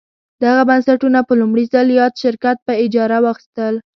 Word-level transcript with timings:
دغه 0.43 0.61
بنسټونه 0.69 1.19
په 1.27 1.33
لومړي 1.41 1.65
ځل 1.73 1.87
یاد 1.99 2.13
شرکت 2.23 2.57
په 2.67 2.73
اجاره 2.83 3.17
واخیستل. 3.25 3.75